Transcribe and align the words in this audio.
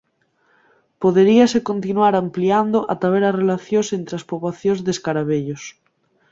Poderíase 1.03 1.59
continuar 1.69 2.13
ampliando 2.15 2.79
ata 2.93 3.07
ver 3.13 3.23
as 3.25 3.37
relacións 3.41 3.87
entre 3.97 4.13
as 4.19 4.27
poboacións 4.31 4.79
de 4.85 4.91
escaravellos. 4.95 5.63